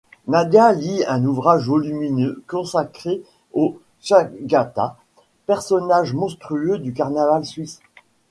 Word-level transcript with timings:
Nadia 0.27 0.71
lit 0.73 1.03
un 1.07 1.23
ouvrage 1.25 1.67
volumineux 1.67 2.41
consacré 2.47 3.21
aux 3.53 3.77
Tschäggättä, 4.01 4.97
personnages 5.45 6.13
monstrueux 6.15 6.79
du 6.79 6.91
Carnaval 6.91 7.45
suisse. 7.45 7.79